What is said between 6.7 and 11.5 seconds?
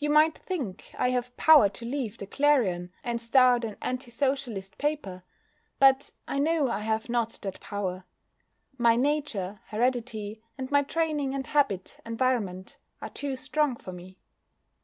have not that power. My nature (heredity) and my training and